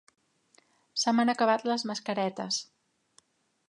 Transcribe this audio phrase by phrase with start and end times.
[1.03, 2.63] Se m'han acabat les mascaretes.